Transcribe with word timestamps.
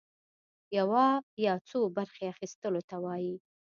يوه 0.77 1.05
يا 1.45 1.53
څو 1.69 1.79
برخي 1.97 2.25
اخيستلو 2.33 2.81
ته 2.89 2.95
وايي. 3.03 3.35